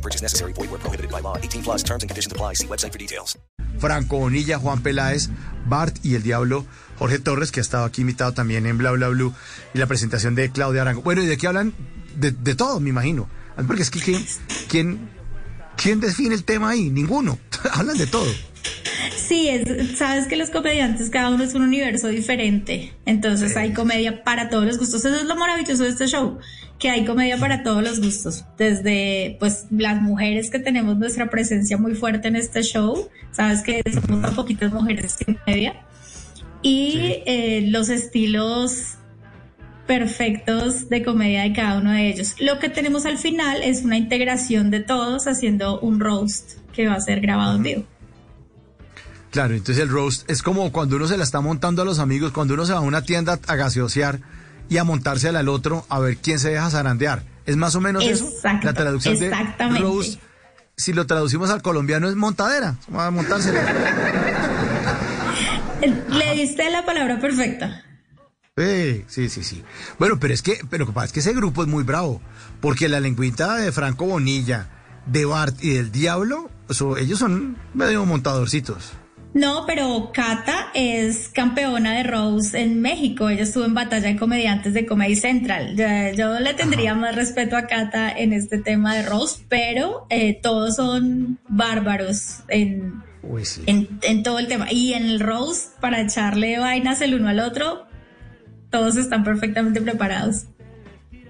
[0.00, 0.54] No purchase necessary.
[0.54, 1.36] Void where prohibited by law.
[1.36, 2.54] 18 plus terms and conditions apply.
[2.54, 3.36] See website for details.
[3.78, 5.28] Franco Bonilla, Juan Peláez,
[5.66, 6.66] Bart y el Diablo
[6.98, 9.34] Jorge Torres, que ha estado aquí invitado también en Bla Bla Blue,
[9.72, 11.00] y la presentación de Claudia Arango.
[11.00, 11.72] Bueno, ¿y de qué hablan?
[12.14, 13.26] De, de todo, me imagino.
[13.66, 14.26] Porque es que ¿quién,
[14.68, 15.10] quién,
[15.76, 16.90] quién define el tema ahí?
[16.90, 17.38] Ninguno.
[17.72, 18.30] hablan de todo.
[19.30, 22.92] Sí, es, sabes que los comediantes, cada uno es un universo diferente.
[23.06, 25.04] Entonces hay comedia para todos los gustos.
[25.04, 26.40] Eso es lo maravilloso de este show,
[26.80, 28.44] que hay comedia para todos los gustos.
[28.58, 33.84] Desde pues las mujeres que tenemos nuestra presencia muy fuerte en este show, sabes que
[33.92, 35.80] somos tan poquitas mujeres en comedia.
[36.62, 38.96] Y eh, los estilos
[39.86, 42.34] perfectos de comedia de cada uno de ellos.
[42.40, 46.94] Lo que tenemos al final es una integración de todos haciendo un roast que va
[46.94, 47.99] a ser grabado en vivo.
[49.30, 52.32] Claro, entonces el roast es como cuando uno se la está montando a los amigos,
[52.32, 54.20] cuando uno se va a una tienda a gaseosear
[54.68, 57.22] y a montársela al otro a ver quién se deja zarandear.
[57.46, 58.28] ¿Es más o menos eso?
[58.62, 59.32] La traducción de
[59.78, 60.20] roast,
[60.76, 62.76] si lo traducimos al colombiano, es montadera.
[62.88, 63.60] Vamos a montársela.
[66.08, 67.84] Le diste la palabra perfecta.
[68.56, 69.62] Sí, sí, sí, sí.
[69.98, 72.20] Bueno, pero es que, pero lo que pasa es que ese grupo es muy bravo,
[72.60, 74.68] porque la lengüita de Franco Bonilla,
[75.06, 76.50] de Bart y del Diablo,
[76.98, 78.92] ellos son medio montadorcitos.
[79.32, 83.28] No, pero Cata es campeona de Rose en México.
[83.28, 85.76] Ella estuvo en batalla de comediantes de Comedy Central.
[85.76, 85.86] Yo,
[86.16, 90.76] yo le tendría más respeto a Cata en este tema de Rose, pero eh, todos
[90.76, 93.62] son bárbaros en, Uy, sí.
[93.66, 94.66] en, en todo el tema.
[94.72, 97.86] Y en el Rose, para echarle vainas el uno al otro,
[98.70, 100.46] todos están perfectamente preparados.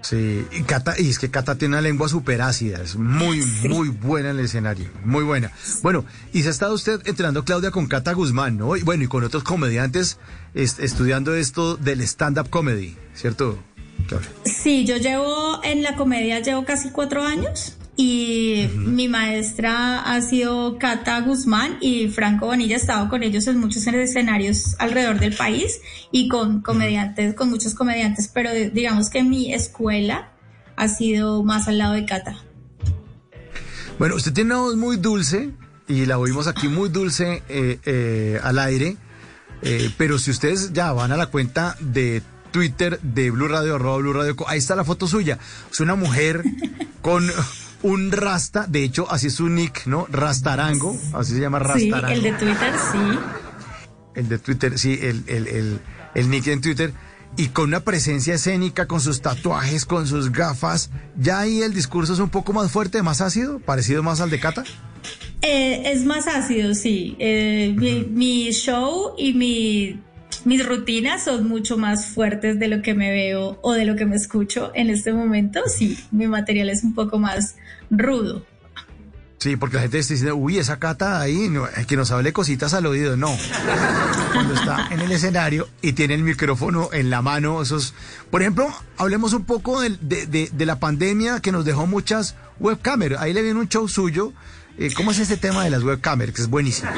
[0.01, 3.89] Sí, y, Cata, y es que Cata tiene una lengua súper ácida, es muy, muy
[3.89, 5.51] buena en el escenario, muy buena.
[5.83, 8.75] Bueno, y se ha estado usted entrenando, Claudia, con Cata Guzmán, ¿no?
[8.75, 10.17] Y bueno, y con otros comediantes
[10.55, 13.59] est- estudiando esto del stand-up comedy, ¿cierto,
[14.07, 14.29] Claudia?
[14.43, 20.79] Sí, yo llevo en la comedia, llevo casi cuatro años y mi maestra ha sido
[20.79, 22.75] Cata Guzmán y Franco Bonilla.
[22.75, 25.81] He estado con ellos en muchos escenarios alrededor del país
[26.11, 30.31] y con comediantes, con muchos comediantes, pero digamos que mi escuela
[30.77, 32.43] ha sido más al lado de Cata.
[33.99, 35.51] Bueno, usted tiene una voz muy dulce
[35.87, 38.97] y la oímos aquí muy dulce eh, eh, al aire,
[39.61, 43.97] eh, pero si ustedes ya van a la cuenta de Twitter de Blue Radio, arroba
[43.97, 45.37] Blue Radio, ahí está la foto suya.
[45.71, 46.43] Es una mujer
[47.03, 47.29] con
[47.83, 50.07] un rasta, de hecho así es su nick, ¿no?
[50.11, 52.07] Rastarango, así se llama Sí, Rastarango.
[52.15, 53.19] el de Twitter, sí.
[54.15, 55.79] El de Twitter, sí, el, el, el,
[56.15, 56.93] el nick en Twitter.
[57.37, 60.89] Y con una presencia escénica, con sus tatuajes, con sus gafas.
[61.17, 64.39] Ya ahí el discurso es un poco más fuerte, más ácido, parecido más al de
[64.41, 64.65] Cata.
[65.41, 67.15] Eh, es más ácido, sí.
[67.19, 70.01] Eh, mi, mi show y mi,
[70.45, 74.05] mis rutinas son mucho más fuertes de lo que me veo o de lo que
[74.05, 75.61] me escucho en este momento.
[75.67, 77.55] Sí, mi material es un poco más
[77.89, 78.45] rudo.
[79.41, 81.51] Sí, porque la gente está diciendo, uy, esa Cata ahí,
[81.87, 83.17] que nos hable cositas al oído.
[83.17, 83.35] No.
[84.33, 87.95] Cuando está en el escenario y tiene el micrófono en la mano, esos.
[88.29, 93.17] Por ejemplo, hablemos un poco de, la pandemia que nos dejó muchas webcamers.
[93.17, 94.31] Ahí le viene un show suyo.
[94.77, 96.33] Eh, ¿Cómo es ese tema de las webcamers?
[96.33, 96.91] Que es buenísimo.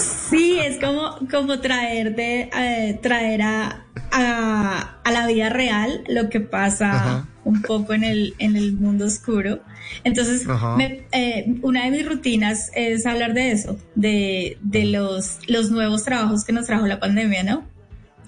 [0.00, 6.28] Sí, es como, como traer, de, eh, traer a, a, a la vida real lo
[6.30, 7.28] que pasa Ajá.
[7.44, 9.60] un poco en el, en el mundo oscuro.
[10.04, 10.46] Entonces,
[10.76, 16.04] me- eh, una de mis rutinas es hablar de eso, de, de los, los nuevos
[16.04, 17.66] trabajos que nos trajo la pandemia, ¿no?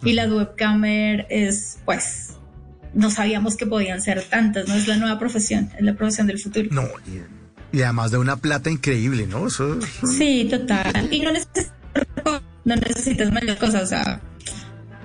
[0.05, 2.31] Y las webcamer es, pues,
[2.93, 4.75] no sabíamos que podían ser tantas, ¿no?
[4.75, 6.69] Es la nueva profesión, es la profesión del futuro.
[6.73, 6.83] No,
[7.73, 9.47] y, además de una plata increíble, ¿no?
[9.47, 9.79] Eso
[10.17, 11.09] Sí, total.
[11.11, 11.73] Y no necesitas,
[12.65, 14.21] no necesitas mayor cosa, o sea,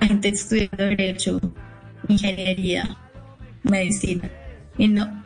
[0.01, 1.39] la gente estudiando Derecho,
[2.07, 2.97] Ingeniería,
[3.63, 4.29] Medicina,
[4.77, 5.23] y no.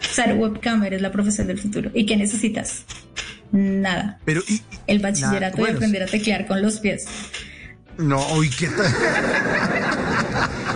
[0.00, 1.90] Ser webcamer es la profesión del futuro.
[1.94, 2.84] ¿Y qué necesitas?
[3.52, 4.18] Nada.
[4.24, 7.06] Pero, y, El bachillerato y bueno, aprender a teclear con los pies.
[7.98, 8.86] No, uy, ¿qué tal?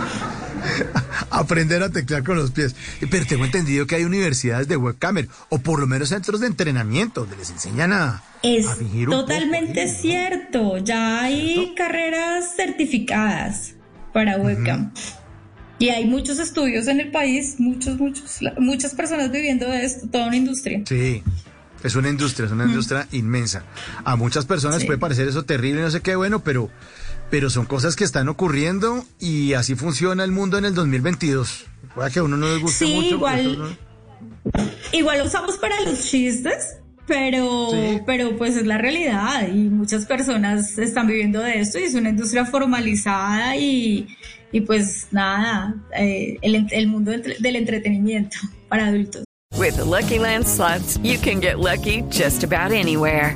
[1.39, 2.75] Aprender a teclear con los pies.
[3.09, 7.21] Pero tengo entendido que hay universidades de webcamer, o por lo menos centros de entrenamiento,
[7.21, 10.77] donde les enseñan a, Es a fingir un totalmente poco, cierto.
[10.79, 13.73] Ya hay carreras certificadas
[14.13, 14.91] para webcam.
[15.77, 20.27] Y hay muchos estudios en el país, muchos, muchos, muchas personas viviendo de esto, toda
[20.27, 20.81] una industria.
[20.87, 21.21] Sí,
[21.83, 23.63] Es una industria, es una industria inmensa.
[24.05, 24.87] A muchas personas Sí.
[24.87, 26.71] puede parecer eso terrible, no sé qué, bueno, pero,
[27.29, 31.65] pero son cosas que están ocurriendo y así funciona el mundo en el 2022.
[31.93, 33.07] Puede que a uno no les guste Sí, mucho.
[33.15, 33.85] igual- no.
[34.91, 36.77] Igual lo usamos para los chistes,
[37.07, 37.99] pero, Sí.
[38.05, 42.09] pero pues es la realidad y muchas personas están viviendo de esto y es una
[42.09, 44.07] industria formalizada y,
[44.51, 48.37] y pues nada, eh, el, el mundo del entretenimiento
[48.69, 49.23] para adultos.
[49.57, 53.35] With the Lucky Land slots, you can get lucky just about anywhere.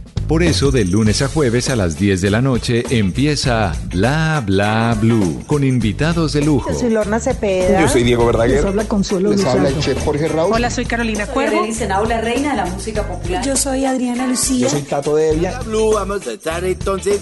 [0.27, 4.97] Por eso de lunes a jueves a las 10 de la noche empieza Bla Bla
[4.99, 6.71] Blue con invitados de lujo.
[6.71, 7.81] Yo soy Lorna Cepeda.
[7.81, 8.57] Yo soy Diego Verdaguer.
[8.57, 10.53] Les habla Consuelo Les habla el chef Jorge Raúl.
[10.53, 11.65] Hola, soy Carolina Cuervo.
[11.73, 13.45] Senado, la reina de la música popular.
[13.45, 14.67] Yo soy Adriana Lucía.
[14.67, 15.59] Yo soy Tato Devia.
[15.61, 17.21] Blue, vamos a estar entonces